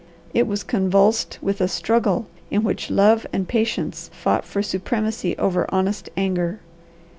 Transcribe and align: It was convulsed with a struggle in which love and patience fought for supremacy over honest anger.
It 0.33 0.47
was 0.47 0.63
convulsed 0.63 1.37
with 1.43 1.61
a 1.61 1.67
struggle 1.67 2.25
in 2.49 2.63
which 2.63 2.89
love 2.89 3.27
and 3.31 3.47
patience 3.47 4.09
fought 4.11 4.45
for 4.45 4.63
supremacy 4.63 5.37
over 5.37 5.67
honest 5.71 6.09
anger. 6.17 6.59